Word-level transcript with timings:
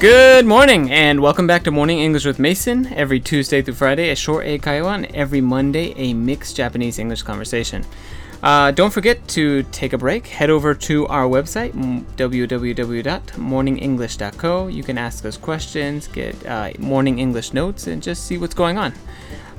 Good 0.00 0.46
morning, 0.46 0.90
and 0.92 1.20
welcome 1.20 1.48
back 1.48 1.64
to 1.64 1.72
Morning 1.72 1.98
English 1.98 2.24
with 2.24 2.38
Mason. 2.38 2.86
Every 2.94 3.18
Tuesday 3.18 3.62
through 3.62 3.74
Friday, 3.74 4.10
a 4.10 4.14
short 4.14 4.46
Eikaiwa, 4.46 4.94
and 4.94 5.06
every 5.06 5.40
Monday, 5.40 5.92
a 5.96 6.14
mixed 6.14 6.54
Japanese 6.54 7.00
English 7.00 7.22
conversation. 7.22 7.84
Uh, 8.40 8.70
don't 8.70 8.92
forget 8.92 9.26
to 9.26 9.64
take 9.72 9.94
a 9.94 9.98
break. 9.98 10.28
Head 10.28 10.50
over 10.50 10.72
to 10.72 11.08
our 11.08 11.24
website, 11.24 11.72
www.morningenglish.co. 12.14 14.66
You 14.68 14.82
can 14.84 14.98
ask 14.98 15.24
us 15.24 15.36
questions, 15.36 16.06
get 16.06 16.46
uh, 16.46 16.70
morning 16.78 17.18
English 17.18 17.52
notes, 17.52 17.88
and 17.88 18.00
just 18.00 18.24
see 18.24 18.38
what's 18.38 18.54
going 18.54 18.78
on. 18.78 18.92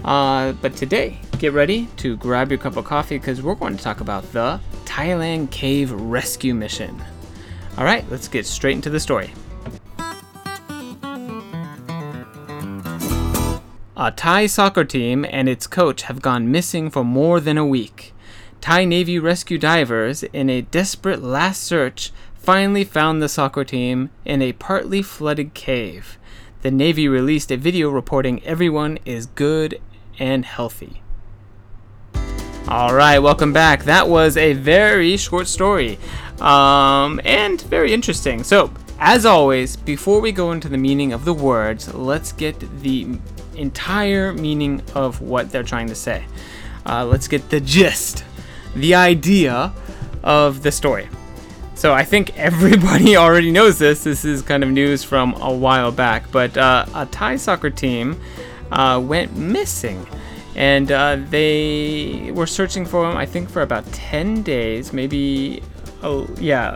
Uh, 0.05 0.53
but 0.53 0.73
today, 0.73 1.19
get 1.39 1.51
ready 1.51 1.89
to 1.97 2.15
grab 2.15 2.49
your 2.49 2.59
cup 2.59 2.77
of 2.77 2.85
coffee 2.85 3.17
because 3.17 3.41
we're 3.41 3.55
going 3.55 3.75
to 3.75 3.83
talk 3.83 3.99
about 3.99 4.23
the 4.31 4.57
Thailand 4.85 5.51
Cave 5.51 5.91
Rescue 5.91 6.55
Mission. 6.55 7.03
All 7.77 7.83
right, 7.83 8.09
let's 8.09 8.29
get 8.29 8.45
straight 8.45 8.75
into 8.75 8.89
the 8.89 9.01
story. 9.01 9.33
A 14.01 14.11
Thai 14.11 14.45
soccer 14.45 14.85
team 14.85 15.25
and 15.29 15.49
its 15.49 15.67
coach 15.67 16.03
have 16.03 16.21
gone 16.21 16.49
missing 16.49 16.89
for 16.89 17.03
more 17.03 17.41
than 17.41 17.57
a 17.57 17.65
week. 17.65 18.13
Thai 18.61 18.85
Navy 18.85 19.19
rescue 19.19 19.57
divers, 19.57 20.23
in 20.23 20.49
a 20.49 20.61
desperate 20.61 21.21
last 21.21 21.61
search, 21.61 22.13
finally 22.33 22.85
found 22.85 23.21
the 23.21 23.27
soccer 23.27 23.65
team 23.65 24.09
in 24.23 24.41
a 24.41 24.53
partly 24.53 25.01
flooded 25.01 25.53
cave. 25.53 26.17
The 26.61 26.71
Navy 26.71 27.09
released 27.09 27.51
a 27.51 27.57
video 27.57 27.89
reporting 27.89 28.41
everyone 28.45 28.99
is 29.03 29.25
good 29.25 29.81
and 30.17 30.45
healthy. 30.45 31.03
All 32.69 32.95
right, 32.95 33.19
welcome 33.19 33.51
back. 33.51 33.83
That 33.83 34.07
was 34.07 34.37
a 34.37 34.53
very 34.53 35.17
short 35.17 35.49
story 35.49 35.99
um, 36.39 37.19
and 37.25 37.59
very 37.63 37.91
interesting. 37.91 38.45
So, 38.45 38.71
as 38.97 39.25
always, 39.25 39.75
before 39.75 40.21
we 40.21 40.31
go 40.31 40.53
into 40.53 40.69
the 40.69 40.77
meaning 40.77 41.11
of 41.11 41.25
the 41.25 41.33
words, 41.33 41.93
let's 41.93 42.31
get 42.31 42.57
the 42.81 43.19
entire 43.59 44.33
meaning 44.33 44.81
of 44.95 45.21
what 45.21 45.51
they're 45.51 45.63
trying 45.63 45.87
to 45.87 45.95
say. 45.95 46.25
Uh, 46.85 47.05
let's 47.05 47.27
get 47.27 47.49
the 47.49 47.59
gist, 47.59 48.23
the 48.75 48.95
idea 48.95 49.73
of 50.23 50.63
the 50.63 50.71
story. 50.71 51.07
So 51.75 51.93
I 51.93 52.03
think 52.03 52.37
everybody 52.37 53.15
already 53.23 53.51
knows 53.51 53.79
this. 53.79 54.03
This 54.03 54.25
is 54.25 54.41
kind 54.41 54.63
of 54.63 54.69
news 54.69 55.03
from 55.03 55.33
a 55.41 55.53
while 55.53 55.91
back, 55.91 56.29
but 56.31 56.57
uh, 56.57 56.85
a 56.93 57.05
Thai 57.05 57.37
soccer 57.37 57.69
team 57.69 58.19
uh, 58.71 59.01
went 59.03 59.35
missing. 59.37 60.05
And 60.55 60.91
uh, 60.91 61.17
they 61.29 62.31
were 62.33 62.47
searching 62.47 62.85
for 62.85 63.09
him, 63.09 63.15
I 63.15 63.25
think, 63.25 63.49
for 63.49 63.61
about 63.61 63.85
10 63.93 64.41
days, 64.41 64.91
maybe, 64.91 65.63
oh, 66.03 66.27
yeah, 66.37 66.75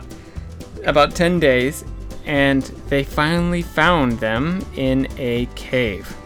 about 0.86 1.14
10 1.14 1.38
days. 1.38 1.84
And 2.24 2.62
they 2.88 3.04
finally 3.04 3.60
found 3.60 4.20
them 4.20 4.64
in 4.74 5.06
a 5.18 5.46
cave. 5.54 6.16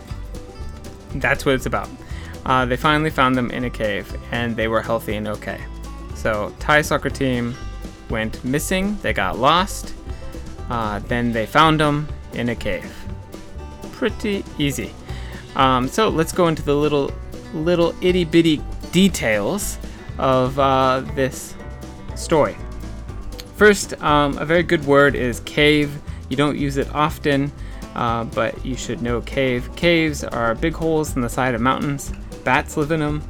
That's 1.15 1.45
what 1.45 1.55
it's 1.55 1.67
about. 1.67 1.89
Uh, 2.45 2.65
they 2.65 2.77
finally 2.77 3.11
found 3.11 3.37
them 3.37 3.51
in 3.51 3.65
a 3.65 3.71
cave, 3.71 4.15
and 4.33 4.57
they 4.57 4.69
were 4.69 4.81
healthy 4.81 5.17
and 5.17 5.29
okay. 5.29 5.61
So 6.15 6.55
Thai 6.59 6.83
soccer 6.83 7.11
team 7.11 7.55
went 8.09 8.43
missing. 8.45 8.99
They 9.03 9.13
got 9.13 9.39
lost. 9.39 9.95
Uh, 10.71 10.99
then 11.01 11.33
they 11.33 11.47
found 11.47 11.81
them 11.81 12.09
in 12.33 12.49
a 12.51 12.55
cave. 12.55 12.93
Pretty 13.93 14.45
easy. 14.59 14.93
Um, 15.57 15.89
so 15.89 16.09
let's 16.09 16.33
go 16.33 16.49
into 16.49 16.63
the 16.63 16.75
little, 16.75 17.13
little 17.53 17.95
itty 18.03 18.25
bitty 18.25 18.61
details 18.93 19.79
of 20.19 20.59
uh, 20.59 21.01
this 21.15 21.55
story. 22.15 22.57
First, 23.57 24.01
um, 24.03 24.39
a 24.39 24.45
very 24.45 24.63
good 24.63 24.85
word 24.85 25.15
is 25.15 25.41
cave. 25.41 26.01
You 26.29 26.37
don't 26.37 26.57
use 26.57 26.77
it 26.77 26.89
often. 26.95 27.53
Uh, 27.99 28.23
but 28.23 28.65
you 28.65 28.77
should 28.77 29.03
know 29.03 29.21
cave. 29.23 29.69
Caves 29.75 30.23
are 30.23 30.55
big 30.55 30.73
holes 30.73 31.17
in 31.17 31.21
the 31.21 31.29
side 31.29 31.53
of 31.53 31.61
mountains. 31.61 32.13
Bats 32.45 32.77
live 32.77 32.93
in 32.93 33.01
them. 33.01 33.21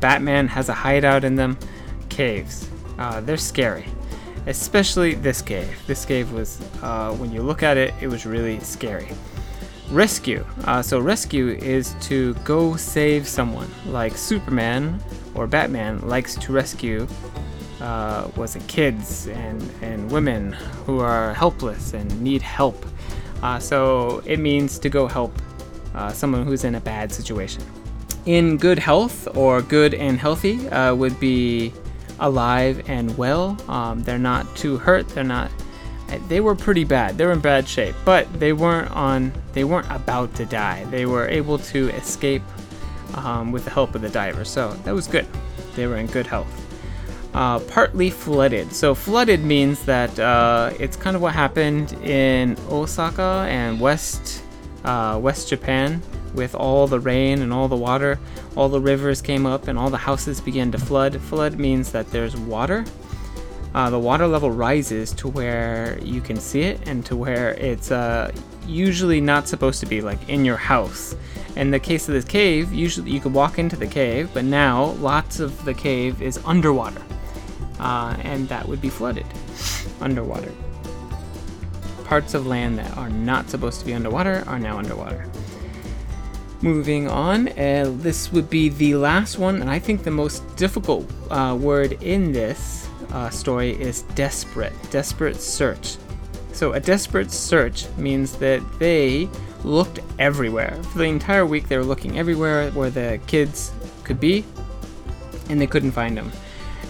Batman 0.00 0.46
has 0.48 0.68
a 0.68 0.74
hideout 0.74 1.24
in 1.24 1.34
them. 1.34 1.58
Caves. 2.10 2.68
Uh, 2.98 3.22
they're 3.22 3.38
scary. 3.38 3.86
Especially 4.46 5.14
this 5.14 5.40
cave. 5.40 5.74
This 5.86 6.04
cave 6.04 6.30
was, 6.30 6.60
uh, 6.82 7.14
when 7.14 7.32
you 7.32 7.42
look 7.42 7.62
at 7.62 7.78
it, 7.78 7.94
it 8.02 8.08
was 8.08 8.26
really 8.26 8.60
scary. 8.60 9.08
Rescue. 9.90 10.44
Uh, 10.64 10.82
so, 10.82 11.00
rescue 11.00 11.48
is 11.48 11.94
to 12.02 12.34
go 12.44 12.76
save 12.76 13.26
someone. 13.26 13.70
Like 13.86 14.14
Superman 14.14 15.00
or 15.34 15.46
Batman 15.46 16.06
likes 16.06 16.34
to 16.34 16.52
rescue 16.52 17.08
uh, 17.80 18.28
was 18.36 18.56
it 18.56 18.66
kids 18.66 19.26
and, 19.28 19.62
and 19.80 20.10
women 20.10 20.52
who 20.84 21.00
are 21.00 21.32
helpless 21.32 21.94
and 21.94 22.20
need 22.20 22.42
help. 22.42 22.84
Uh, 23.42 23.58
so 23.58 24.22
it 24.24 24.38
means 24.38 24.78
to 24.78 24.88
go 24.88 25.06
help 25.06 25.32
uh, 25.94 26.12
someone 26.12 26.44
who's 26.44 26.64
in 26.64 26.74
a 26.74 26.80
bad 26.80 27.12
situation. 27.12 27.62
In 28.26 28.56
good 28.56 28.78
health 28.78 29.28
or 29.36 29.62
good 29.62 29.94
and 29.94 30.18
healthy 30.18 30.68
uh, 30.68 30.94
would 30.94 31.18
be 31.18 31.72
alive 32.20 32.88
and 32.88 33.16
well. 33.16 33.56
Um, 33.68 34.02
they're 34.02 34.18
not 34.18 34.54
too 34.56 34.76
hurt. 34.76 35.08
They're 35.08 35.24
not. 35.24 35.50
They 36.28 36.40
were 36.40 36.54
pretty 36.54 36.84
bad. 36.84 37.18
They 37.18 37.26
were 37.26 37.32
in 37.32 37.40
bad 37.40 37.68
shape, 37.68 37.94
but 38.04 38.30
they 38.38 38.52
weren't 38.52 38.90
on. 38.92 39.32
They 39.52 39.64
weren't 39.64 39.90
about 39.90 40.34
to 40.36 40.46
die. 40.46 40.84
They 40.84 41.06
were 41.06 41.28
able 41.28 41.58
to 41.58 41.90
escape 41.90 42.42
um, 43.14 43.52
with 43.52 43.64
the 43.64 43.70
help 43.70 43.94
of 43.94 44.02
the 44.02 44.08
diver. 44.08 44.44
So 44.44 44.72
that 44.84 44.94
was 44.94 45.06
good. 45.06 45.26
They 45.74 45.86
were 45.86 45.96
in 45.96 46.06
good 46.06 46.26
health 46.26 46.67
uh, 47.34 47.58
partly 47.60 48.10
flooded. 48.10 48.72
So 48.72 48.94
flooded 48.94 49.44
means 49.44 49.84
that 49.84 50.18
uh, 50.18 50.72
it's 50.78 50.96
kind 50.96 51.14
of 51.14 51.22
what 51.22 51.34
happened 51.34 51.92
in 52.04 52.56
Osaka 52.70 53.46
and 53.48 53.80
West 53.80 54.42
uh, 54.84 55.18
West 55.20 55.48
Japan 55.48 56.02
with 56.34 56.54
all 56.54 56.86
the 56.86 57.00
rain 57.00 57.42
and 57.42 57.52
all 57.52 57.68
the 57.68 57.76
water. 57.76 58.18
All 58.56 58.68
the 58.68 58.80
rivers 58.80 59.20
came 59.20 59.44
up 59.44 59.68
and 59.68 59.78
all 59.78 59.90
the 59.90 59.98
houses 59.98 60.40
began 60.40 60.70
to 60.72 60.78
flood. 60.78 61.20
Flood 61.20 61.58
means 61.58 61.92
that 61.92 62.10
there's 62.10 62.36
water. 62.36 62.84
Uh, 63.74 63.90
the 63.90 63.98
water 63.98 64.26
level 64.26 64.50
rises 64.50 65.12
to 65.12 65.28
where 65.28 65.98
you 66.02 66.20
can 66.20 66.36
see 66.36 66.62
it 66.62 66.88
and 66.88 67.04
to 67.06 67.16
where 67.16 67.50
it's 67.54 67.90
uh, 67.90 68.32
usually 68.66 69.20
not 69.20 69.46
supposed 69.46 69.80
to 69.80 69.86
be, 69.86 70.00
like 70.00 70.28
in 70.28 70.44
your 70.44 70.56
house. 70.56 71.14
In 71.56 71.70
the 71.70 71.78
case 71.80 72.08
of 72.08 72.14
this 72.14 72.24
cave, 72.24 72.72
usually 72.72 73.10
you 73.10 73.20
could 73.20 73.34
walk 73.34 73.58
into 73.58 73.76
the 73.76 73.86
cave, 73.86 74.30
but 74.32 74.44
now 74.44 74.84
lots 75.00 75.40
of 75.40 75.64
the 75.64 75.74
cave 75.74 76.22
is 76.22 76.38
underwater 76.44 77.02
uh, 77.80 78.16
and 78.22 78.48
that 78.48 78.66
would 78.66 78.80
be 78.80 78.88
flooded 78.88 79.26
underwater. 80.00 80.52
Parts 82.04 82.34
of 82.34 82.46
land 82.46 82.78
that 82.78 82.96
are 82.96 83.10
not 83.10 83.50
supposed 83.50 83.80
to 83.80 83.86
be 83.86 83.94
underwater 83.94 84.44
are 84.46 84.58
now 84.58 84.78
underwater. 84.78 85.26
Moving 86.60 87.08
on, 87.08 87.48
uh, 87.48 87.92
this 87.98 88.32
would 88.32 88.50
be 88.50 88.68
the 88.68 88.96
last 88.96 89.38
one, 89.38 89.60
and 89.60 89.70
I 89.70 89.78
think 89.78 90.02
the 90.02 90.10
most 90.10 90.56
difficult 90.56 91.08
uh, 91.30 91.56
word 91.60 92.02
in 92.02 92.32
this 92.32 92.88
uh, 93.12 93.30
story 93.30 93.80
is 93.80 94.02
desperate. 94.14 94.72
Desperate 94.90 95.36
search. 95.36 95.98
So, 96.52 96.72
a 96.72 96.80
desperate 96.80 97.30
search 97.30 97.86
means 97.96 98.36
that 98.38 98.60
they 98.80 99.28
looked 99.62 100.00
everywhere. 100.18 100.82
For 100.90 100.98
the 100.98 101.04
entire 101.04 101.46
week, 101.46 101.68
they 101.68 101.76
were 101.76 101.84
looking 101.84 102.18
everywhere 102.18 102.70
where 102.72 102.90
the 102.90 103.20
kids 103.28 103.70
could 104.02 104.18
be, 104.18 104.44
and 105.48 105.60
they 105.60 105.66
couldn't 105.68 105.92
find 105.92 106.16
them 106.16 106.32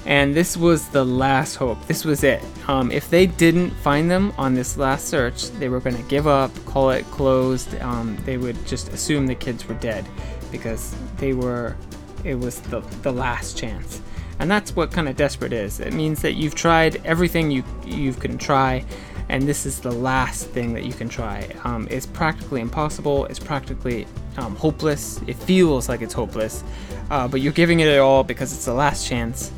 and 0.08 0.34
this 0.34 0.56
was 0.56 0.88
the 0.88 1.04
last 1.04 1.56
hope. 1.56 1.86
This 1.86 2.02
was 2.02 2.24
it. 2.24 2.42
Um, 2.66 2.90
if 2.90 3.10
they 3.10 3.26
didn't 3.26 3.70
find 3.70 4.10
them 4.10 4.32
on 4.38 4.54
this 4.54 4.78
last 4.78 5.06
search, 5.08 5.50
they 5.50 5.68
were 5.68 5.80
going 5.80 5.96
to 5.96 6.02
give 6.04 6.26
up, 6.26 6.50
call 6.64 6.88
it 6.90 7.04
closed. 7.10 7.78
Um, 7.82 8.16
they 8.24 8.38
would 8.38 8.66
just 8.66 8.88
assume 8.88 9.26
the 9.26 9.34
kids 9.34 9.68
were 9.68 9.74
dead 9.74 10.08
because 10.50 10.96
they 11.18 11.34
were. 11.34 11.76
It 12.24 12.36
was 12.36 12.58
the 12.62 12.80
the 13.02 13.12
last 13.12 13.58
chance, 13.58 14.00
and 14.38 14.50
that's 14.50 14.74
what 14.74 14.90
kind 14.90 15.10
of 15.10 15.16
desperate 15.16 15.52
is. 15.52 15.78
It 15.78 15.92
means 15.92 16.22
that 16.22 16.32
you've 16.32 16.54
tried 16.54 17.04
everything 17.04 17.50
you 17.50 17.62
you 17.84 18.14
can 18.14 18.38
try, 18.38 18.86
and 19.28 19.42
this 19.42 19.66
is 19.66 19.78
the 19.78 19.92
last 19.92 20.46
thing 20.48 20.72
that 20.72 20.84
you 20.84 20.94
can 20.94 21.10
try. 21.10 21.46
Um, 21.64 21.86
it's 21.90 22.06
practically 22.06 22.62
impossible. 22.62 23.26
It's 23.26 23.38
practically 23.38 24.06
um, 24.38 24.56
hopeless. 24.56 25.20
It 25.26 25.36
feels 25.36 25.86
like 25.86 26.00
it's 26.00 26.14
hopeless, 26.14 26.64
uh, 27.10 27.28
but 27.28 27.42
you're 27.42 27.52
giving 27.52 27.80
it 27.80 27.98
all 27.98 28.24
because 28.24 28.54
it's 28.54 28.64
the 28.64 28.74
last 28.74 29.06
chance 29.06 29.52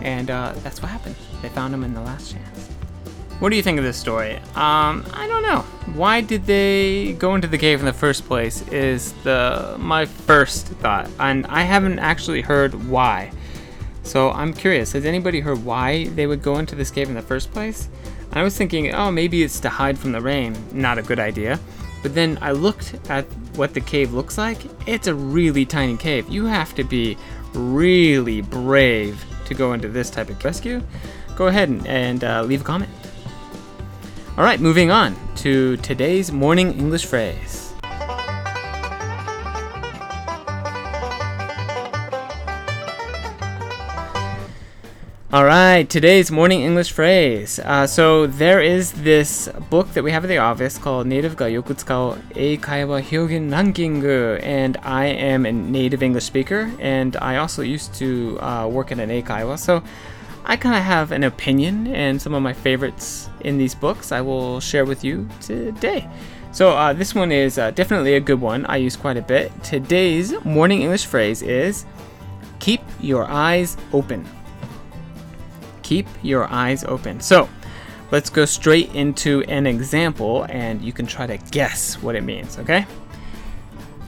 and 0.00 0.30
uh, 0.30 0.52
that's 0.62 0.82
what 0.82 0.90
happened. 0.90 1.16
They 1.42 1.48
found 1.48 1.74
him 1.74 1.84
in 1.84 1.94
the 1.94 2.00
last 2.00 2.32
chance. 2.32 2.68
What 3.40 3.50
do 3.50 3.56
you 3.56 3.62
think 3.62 3.78
of 3.78 3.84
this 3.84 3.96
story? 3.96 4.36
Um, 4.54 5.04
I 5.12 5.26
don't 5.28 5.42
know. 5.42 5.60
Why 5.94 6.20
did 6.20 6.46
they 6.46 7.14
go 7.14 7.34
into 7.34 7.48
the 7.48 7.58
cave 7.58 7.80
in 7.80 7.84
the 7.84 7.92
first 7.92 8.26
place? 8.26 8.66
Is 8.68 9.12
the 9.24 9.76
my 9.78 10.06
first 10.06 10.68
thought, 10.68 11.10
and 11.18 11.46
I 11.48 11.62
haven't 11.62 11.98
actually 11.98 12.42
heard 12.42 12.88
why. 12.88 13.32
So 14.04 14.30
I'm 14.30 14.52
curious. 14.52 14.92
Has 14.92 15.04
anybody 15.04 15.40
heard 15.40 15.64
why 15.64 16.06
they 16.08 16.26
would 16.26 16.42
go 16.42 16.58
into 16.58 16.74
this 16.74 16.90
cave 16.90 17.08
in 17.08 17.14
the 17.14 17.22
first 17.22 17.52
place? 17.52 17.88
I 18.32 18.42
was 18.42 18.56
thinking, 18.56 18.94
oh, 18.94 19.10
maybe 19.10 19.42
it's 19.42 19.60
to 19.60 19.68
hide 19.68 19.98
from 19.98 20.12
the 20.12 20.20
rain. 20.20 20.56
Not 20.72 20.98
a 20.98 21.02
good 21.02 21.18
idea. 21.18 21.58
But 22.02 22.14
then 22.14 22.38
I 22.42 22.52
looked 22.52 22.96
at 23.08 23.24
what 23.56 23.72
the 23.72 23.80
cave 23.80 24.12
looks 24.12 24.36
like. 24.36 24.58
It's 24.86 25.06
a 25.06 25.14
really 25.14 25.64
tiny 25.64 25.96
cave. 25.96 26.28
You 26.28 26.44
have 26.46 26.74
to 26.74 26.84
be 26.84 27.16
really 27.54 28.42
brave 28.42 29.24
to 29.46 29.54
go 29.54 29.72
into 29.72 29.88
this 29.88 30.10
type 30.10 30.30
of 30.30 30.42
rescue, 30.44 30.82
go 31.36 31.48
ahead 31.48 31.68
and, 31.68 31.86
and 31.86 32.24
uh, 32.24 32.42
leave 32.42 32.62
a 32.62 32.64
comment. 32.64 32.90
All 34.36 34.44
right, 34.44 34.60
moving 34.60 34.90
on 34.90 35.16
to 35.36 35.76
today's 35.78 36.32
morning 36.32 36.78
English 36.78 37.06
phrase. 37.06 37.73
All 45.34 45.44
right, 45.44 45.90
today's 45.90 46.30
morning 46.30 46.60
English 46.60 46.92
phrase. 46.92 47.58
Uh, 47.58 47.88
so 47.88 48.28
there 48.28 48.60
is 48.60 48.92
this 48.92 49.48
book 49.68 49.92
that 49.94 50.04
we 50.04 50.12
have 50.12 50.22
at 50.22 50.28
the 50.28 50.38
office 50.38 50.78
called 50.78 51.08
Native 51.08 51.34
ga 51.36 51.46
Yokutsukao 51.46 52.22
Eikaiwa 52.34 53.02
Hyogen 53.02 53.50
Ranking, 53.50 54.06
and 54.44 54.76
I 54.84 55.06
am 55.06 55.44
a 55.44 55.50
native 55.50 56.04
English 56.04 56.22
speaker, 56.22 56.70
and 56.78 57.16
I 57.16 57.38
also 57.38 57.62
used 57.62 57.94
to 57.94 58.38
uh, 58.40 58.68
work 58.68 58.92
in 58.92 59.00
an 59.00 59.10
Eikaiwa, 59.10 59.58
so 59.58 59.82
I 60.44 60.54
kind 60.54 60.76
of 60.76 60.84
have 60.84 61.10
an 61.10 61.24
opinion 61.24 61.88
and 61.88 62.22
some 62.22 62.32
of 62.32 62.40
my 62.40 62.52
favorites 62.52 63.28
in 63.40 63.58
these 63.58 63.74
books 63.74 64.12
I 64.12 64.20
will 64.20 64.60
share 64.60 64.84
with 64.84 65.02
you 65.02 65.28
today. 65.40 66.08
So 66.52 66.70
uh, 66.70 66.92
this 66.92 67.12
one 67.12 67.32
is 67.32 67.58
uh, 67.58 67.72
definitely 67.72 68.14
a 68.14 68.20
good 68.20 68.40
one. 68.40 68.66
I 68.66 68.76
use 68.76 68.94
quite 68.94 69.16
a 69.16 69.22
bit. 69.22 69.50
Today's 69.64 70.32
morning 70.44 70.82
English 70.82 71.06
phrase 71.06 71.42
is 71.42 71.86
keep 72.60 72.82
your 73.00 73.24
eyes 73.24 73.76
open 73.92 74.24
keep 75.84 76.08
your 76.22 76.50
eyes 76.50 76.82
open. 76.82 77.20
So 77.20 77.48
let's 78.10 78.28
go 78.28 78.44
straight 78.44 78.92
into 78.94 79.42
an 79.44 79.66
example 79.68 80.44
and 80.48 80.82
you 80.82 80.92
can 80.92 81.06
try 81.06 81.28
to 81.28 81.36
guess 81.52 82.02
what 82.02 82.16
it 82.16 82.24
means, 82.24 82.58
okay? 82.58 82.86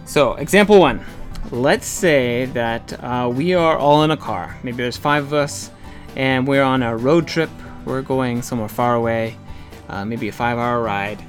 So, 0.05 0.35
example 0.35 0.81
one. 0.81 1.05
Let's 1.53 1.87
say 1.87 2.47
that 2.47 2.93
uh, 3.05 3.31
we 3.33 3.55
are 3.55 3.79
all 3.79 4.03
in 4.03 4.11
a 4.11 4.17
car. 4.17 4.57
Maybe 4.65 4.79
there's 4.79 4.97
five 4.97 5.23
of 5.25 5.33
us 5.33 5.71
and 6.17 6.49
we're 6.49 6.63
on 6.63 6.83
a 6.83 6.97
road 6.97 7.29
trip. 7.29 7.51
We're 7.85 8.03
going 8.03 8.43
somewhere 8.43 8.69
far 8.69 8.97
away, 8.97 9.37
uh, 9.89 10.05
maybe 10.05 10.27
a 10.27 10.33
five 10.33 10.59
hour 10.59 10.83
ride. 10.83 11.23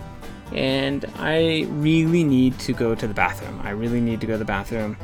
And 0.53 1.05
I 1.17 1.67
really 1.69 2.23
need 2.23 2.57
to 2.59 2.73
go 2.73 2.95
to 2.95 3.07
the 3.07 3.13
bathroom. 3.13 3.61
I 3.63 3.71
really 3.71 4.01
need 4.01 4.21
to 4.21 4.27
go 4.27 4.33
to 4.33 4.39
the 4.39 4.45
bathroom. 4.45 4.97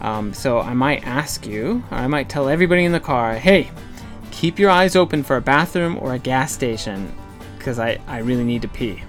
Um, 0.00 0.34
so 0.34 0.60
I 0.60 0.74
might 0.74 1.06
ask 1.06 1.46
you, 1.46 1.82
I 1.90 2.06
might 2.08 2.28
tell 2.28 2.48
everybody 2.48 2.84
in 2.84 2.92
the 2.92 3.00
car, 3.00 3.34
hey, 3.34 3.70
keep 4.42 4.58
your 4.58 4.70
eyes 4.70 4.96
open 4.96 5.22
for 5.22 5.36
a 5.36 5.40
bathroom 5.40 5.96
or 6.00 6.14
a 6.14 6.18
gas 6.18 6.50
station 6.52 7.14
because 7.56 7.78
I, 7.78 8.00
I 8.08 8.18
really 8.18 8.42
need 8.42 8.62
to 8.62 8.68
pee. 8.68 9.00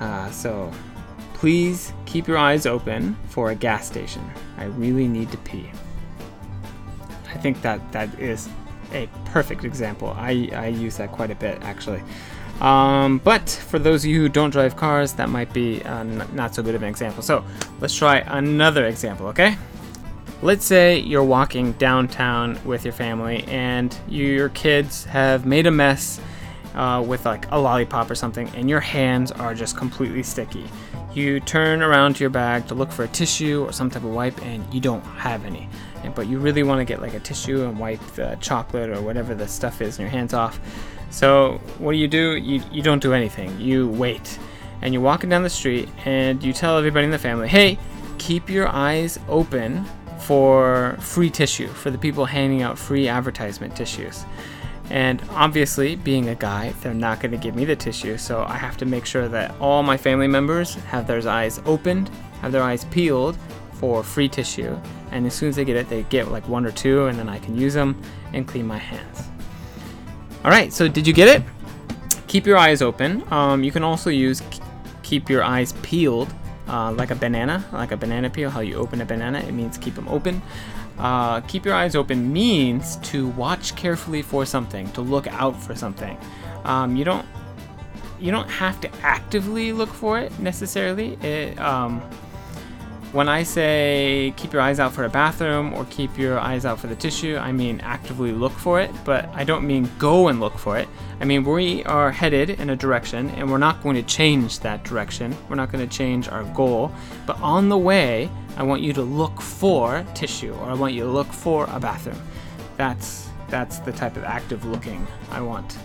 Uh, 0.00 0.28
so 0.32 0.72
please 1.34 1.92
keep 2.06 2.26
your 2.26 2.36
eyes 2.36 2.66
open 2.66 3.16
for 3.28 3.52
a 3.52 3.54
gas 3.54 3.86
station. 3.86 4.28
I 4.58 4.64
really 4.64 5.06
need 5.06 5.30
to 5.30 5.38
pee. 5.38 5.70
I 7.28 7.36
think 7.36 7.62
that 7.62 7.92
that 7.92 8.18
is 8.18 8.48
a 8.92 9.08
perfect 9.26 9.62
example. 9.62 10.08
I, 10.18 10.50
I 10.54 10.66
use 10.66 10.96
that 10.96 11.12
quite 11.12 11.30
a 11.30 11.36
bit 11.36 11.62
actually. 11.62 12.02
Um, 12.60 13.18
but 13.18 13.48
for 13.48 13.78
those 13.78 14.02
of 14.02 14.10
you 14.10 14.22
who 14.22 14.28
don't 14.28 14.50
drive 14.50 14.74
cars, 14.74 15.12
that 15.12 15.28
might 15.28 15.52
be 15.52 15.84
uh, 15.84 16.02
not 16.02 16.52
so 16.52 16.64
good 16.64 16.74
of 16.74 16.82
an 16.82 16.88
example. 16.88 17.22
So 17.22 17.44
let's 17.78 17.94
try 17.94 18.16
another 18.16 18.86
example, 18.86 19.28
okay? 19.28 19.56
Let's 20.42 20.64
say 20.64 20.98
you're 20.98 21.22
walking 21.22 21.72
downtown 21.72 22.58
with 22.64 22.84
your 22.84 22.94
family 22.94 23.44
and 23.44 23.94
your 24.08 24.48
kids 24.48 25.04
have 25.04 25.44
made 25.44 25.66
a 25.66 25.70
mess 25.70 26.18
uh, 26.74 27.04
with 27.06 27.26
like 27.26 27.50
a 27.50 27.58
lollipop 27.58 28.10
or 28.10 28.14
something, 28.14 28.48
and 28.54 28.68
your 28.68 28.80
hands 28.80 29.32
are 29.32 29.54
just 29.54 29.76
completely 29.76 30.22
sticky. 30.22 30.64
You 31.12 31.40
turn 31.40 31.82
around 31.82 32.14
to 32.16 32.20
your 32.20 32.30
bag 32.30 32.66
to 32.68 32.74
look 32.74 32.90
for 32.90 33.04
a 33.04 33.08
tissue 33.08 33.64
or 33.64 33.72
some 33.72 33.90
type 33.90 34.04
of 34.04 34.10
wipe, 34.10 34.40
and 34.42 34.72
you 34.72 34.80
don't 34.80 35.02
have 35.02 35.44
any. 35.44 35.68
But 36.14 36.26
you 36.26 36.38
really 36.38 36.62
want 36.62 36.78
to 36.80 36.84
get 36.84 37.02
like 37.02 37.12
a 37.12 37.20
tissue 37.20 37.64
and 37.64 37.78
wipe 37.78 38.00
the 38.14 38.38
chocolate 38.40 38.88
or 38.88 39.02
whatever 39.02 39.34
the 39.34 39.46
stuff 39.46 39.82
is 39.82 39.98
in 39.98 40.02
your 40.02 40.10
hands 40.10 40.32
off. 40.32 40.58
So 41.10 41.60
what 41.78 41.92
do 41.92 41.98
you 41.98 42.08
do? 42.08 42.36
You, 42.36 42.62
you 42.72 42.82
don't 42.82 43.02
do 43.02 43.12
anything. 43.12 43.60
You 43.60 43.88
wait. 43.88 44.38
And 44.80 44.94
you're 44.94 45.02
walking 45.02 45.28
down 45.28 45.42
the 45.42 45.50
street 45.50 45.88
and 46.06 46.42
you 46.42 46.54
tell 46.54 46.78
everybody 46.78 47.04
in 47.04 47.10
the 47.10 47.18
family, 47.18 47.48
hey, 47.48 47.78
keep 48.16 48.48
your 48.48 48.68
eyes 48.68 49.18
open 49.28 49.84
for 50.22 50.96
free 51.00 51.30
tissue, 51.30 51.68
for 51.68 51.90
the 51.90 51.98
people 51.98 52.24
handing 52.24 52.62
out 52.62 52.78
free 52.78 53.08
advertisement 53.08 53.76
tissues. 53.76 54.24
And 54.90 55.22
obviously, 55.30 55.96
being 55.96 56.28
a 56.28 56.34
guy, 56.34 56.72
they're 56.80 56.92
not 56.92 57.20
going 57.20 57.30
to 57.30 57.38
give 57.38 57.54
me 57.54 57.64
the 57.64 57.76
tissue, 57.76 58.18
so 58.18 58.44
I 58.48 58.56
have 58.56 58.76
to 58.78 58.86
make 58.86 59.06
sure 59.06 59.28
that 59.28 59.54
all 59.60 59.82
my 59.84 59.96
family 59.96 60.26
members 60.26 60.74
have 60.74 61.06
their 61.06 61.26
eyes 61.28 61.60
opened, 61.64 62.10
have 62.40 62.50
their 62.50 62.62
eyes 62.62 62.84
peeled 62.86 63.38
for 63.74 64.02
free 64.02 64.28
tissue. 64.28 64.76
And 65.12 65.26
as 65.26 65.34
soon 65.34 65.48
as 65.48 65.56
they 65.56 65.64
get 65.64 65.76
it, 65.76 65.88
they 65.88 66.02
get 66.04 66.32
like 66.32 66.46
one 66.48 66.66
or 66.66 66.72
two, 66.72 67.06
and 67.06 67.18
then 67.18 67.28
I 67.28 67.38
can 67.38 67.56
use 67.56 67.72
them 67.72 68.00
and 68.32 68.46
clean 68.46 68.66
my 68.66 68.78
hands. 68.78 69.28
All 70.44 70.50
right, 70.50 70.72
so 70.72 70.88
did 70.88 71.06
you 71.06 71.12
get 71.12 71.28
it? 71.28 71.42
Keep 72.26 72.46
your 72.46 72.56
eyes 72.56 72.82
open. 72.82 73.22
Um, 73.32 73.62
you 73.62 73.70
can 73.70 73.84
also 73.84 74.10
use 74.10 74.42
keep 75.02 75.28
your 75.28 75.42
eyes 75.42 75.72
peeled 75.82 76.32
uh, 76.70 76.92
like 76.92 77.10
a 77.10 77.14
banana, 77.14 77.64
like 77.72 77.92
a 77.92 77.96
banana 77.96 78.30
peel, 78.30 78.48
how 78.48 78.60
you 78.60 78.76
open 78.76 79.00
a 79.00 79.04
banana, 79.04 79.40
it 79.40 79.52
means 79.52 79.76
keep 79.76 79.94
them 79.94 80.08
open. 80.08 80.40
Uh, 80.98 81.40
keep 81.42 81.64
your 81.64 81.74
eyes 81.74 81.96
open 81.96 82.32
means 82.32 82.96
to 82.96 83.28
watch 83.28 83.74
carefully 83.74 84.22
for 84.22 84.46
something, 84.46 84.90
to 84.92 85.00
look 85.00 85.26
out 85.28 85.60
for 85.60 85.74
something. 85.74 86.16
Um, 86.64 86.96
you 86.96 87.04
don't 87.04 87.26
you 88.20 88.30
don't 88.30 88.50
have 88.50 88.80
to 88.82 88.90
actively 89.02 89.72
look 89.72 89.88
for 89.88 90.18
it 90.18 90.38
necessarily. 90.38 91.14
It, 91.22 91.58
um, 91.58 92.02
when 93.12 93.28
I 93.28 93.42
say 93.42 94.32
keep 94.36 94.52
your 94.52 94.62
eyes 94.62 94.78
out 94.78 94.92
for 94.92 95.04
a 95.04 95.08
bathroom 95.08 95.74
or 95.74 95.84
keep 95.86 96.16
your 96.16 96.38
eyes 96.38 96.64
out 96.64 96.78
for 96.78 96.86
the 96.86 96.94
tissue, 96.94 97.36
I 97.36 97.50
mean 97.50 97.80
actively 97.80 98.30
look 98.30 98.52
for 98.52 98.80
it, 98.80 98.90
but 99.04 99.28
I 99.34 99.42
don't 99.42 99.66
mean 99.66 99.90
go 99.98 100.28
and 100.28 100.38
look 100.38 100.56
for 100.56 100.78
it. 100.78 100.88
I 101.20 101.24
mean 101.24 101.44
we 101.44 101.82
are 101.84 102.12
headed 102.12 102.50
in 102.50 102.70
a 102.70 102.76
direction 102.76 103.30
and 103.30 103.50
we're 103.50 103.58
not 103.58 103.82
going 103.82 103.96
to 103.96 104.02
change 104.02 104.60
that 104.60 104.84
direction. 104.84 105.36
We're 105.48 105.56
not 105.56 105.72
going 105.72 105.86
to 105.86 105.96
change 105.96 106.28
our 106.28 106.44
goal, 106.54 106.92
but 107.26 107.38
on 107.40 107.68
the 107.68 107.78
way, 107.78 108.30
I 108.56 108.62
want 108.62 108.82
you 108.82 108.92
to 108.92 109.02
look 109.02 109.40
for 109.40 110.04
tissue 110.14 110.52
or 110.54 110.66
I 110.66 110.74
want 110.74 110.94
you 110.94 111.02
to 111.02 111.10
look 111.10 111.32
for 111.32 111.66
a 111.70 111.80
bathroom. 111.80 112.20
That's 112.76 113.28
that's 113.48 113.80
the 113.80 113.92
type 113.92 114.16
of 114.16 114.22
active 114.22 114.64
looking 114.64 115.04
I 115.30 115.40
want 115.40 115.76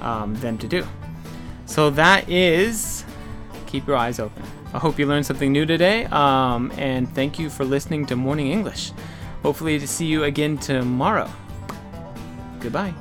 um, 0.00 0.34
them 0.36 0.56
to 0.58 0.68
do. 0.68 0.86
So 1.66 1.90
that 1.90 2.28
is 2.28 3.04
keep 3.68 3.86
your 3.86 3.96
eyes 3.96 4.18
open. 4.18 4.42
I 4.74 4.78
hope 4.78 4.98
you 4.98 5.06
learned 5.06 5.26
something 5.26 5.52
new 5.52 5.66
today, 5.66 6.06
um, 6.06 6.72
and 6.76 7.08
thank 7.14 7.38
you 7.38 7.50
for 7.50 7.64
listening 7.64 8.06
to 8.06 8.16
Morning 8.16 8.50
English. 8.50 8.92
Hopefully, 9.42 9.78
to 9.78 9.86
see 9.86 10.06
you 10.06 10.24
again 10.24 10.58
tomorrow. 10.58 11.30
Goodbye. 12.60 12.92